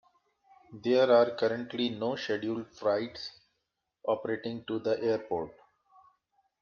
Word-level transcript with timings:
There 0.73 1.11
are 1.11 1.35
currently 1.35 1.89
no 1.89 2.15
scheduled 2.15 2.71
flights 2.71 3.37
operating 4.03 4.65
to 4.65 4.79
the 4.79 4.99
airport. 4.99 5.51